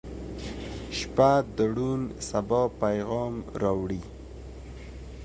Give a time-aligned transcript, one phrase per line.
[0.97, 1.99] •شپه د روڼ
[2.29, 4.01] سبا پیغام راوړي.